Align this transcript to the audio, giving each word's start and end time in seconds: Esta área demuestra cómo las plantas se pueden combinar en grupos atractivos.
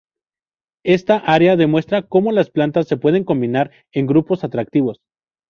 Esta 0.83 1.17
área 1.17 1.55
demuestra 1.55 2.01
cómo 2.01 2.31
las 2.31 2.49
plantas 2.49 2.87
se 2.87 2.97
pueden 2.97 3.23
combinar 3.23 3.69
en 3.93 4.07
grupos 4.07 4.43
atractivos. 4.43 4.97